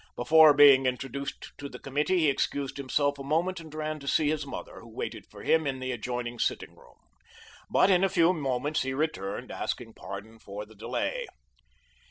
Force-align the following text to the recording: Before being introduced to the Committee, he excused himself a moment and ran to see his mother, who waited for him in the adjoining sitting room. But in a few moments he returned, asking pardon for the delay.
Before 0.15 0.51
being 0.55 0.87
introduced 0.87 1.51
to 1.59 1.69
the 1.69 1.77
Committee, 1.77 2.21
he 2.21 2.29
excused 2.31 2.77
himself 2.77 3.19
a 3.19 3.23
moment 3.23 3.59
and 3.59 3.71
ran 3.71 3.99
to 3.99 4.07
see 4.07 4.29
his 4.29 4.47
mother, 4.47 4.79
who 4.79 4.89
waited 4.89 5.27
for 5.29 5.43
him 5.43 5.67
in 5.67 5.79
the 5.79 5.91
adjoining 5.91 6.39
sitting 6.39 6.75
room. 6.75 6.97
But 7.69 7.91
in 7.91 8.03
a 8.03 8.09
few 8.09 8.33
moments 8.33 8.81
he 8.81 8.95
returned, 8.95 9.51
asking 9.51 9.93
pardon 9.93 10.39
for 10.39 10.65
the 10.65 10.73
delay. 10.73 11.27